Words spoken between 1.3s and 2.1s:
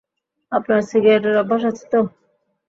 অভ্যাস আছে তো?